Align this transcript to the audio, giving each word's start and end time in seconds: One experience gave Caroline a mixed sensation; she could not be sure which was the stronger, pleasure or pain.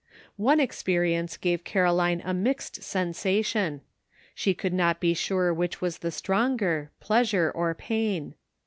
One 0.37 0.59
experience 0.59 1.37
gave 1.37 1.63
Caroline 1.63 2.23
a 2.25 2.33
mixed 2.33 2.81
sensation; 2.81 3.81
she 4.33 4.55
could 4.55 4.73
not 4.73 4.99
be 4.99 5.13
sure 5.13 5.53
which 5.53 5.79
was 5.79 5.99
the 5.99 6.09
stronger, 6.09 6.89
pleasure 6.99 7.51
or 7.53 7.75
pain. 7.75 8.33